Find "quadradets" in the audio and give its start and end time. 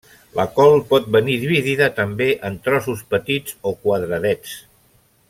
3.85-4.57